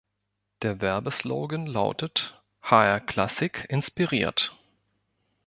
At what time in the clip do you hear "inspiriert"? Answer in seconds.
3.69-4.57